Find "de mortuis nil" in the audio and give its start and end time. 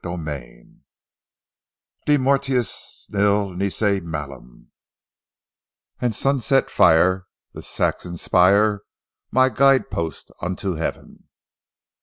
2.07-3.51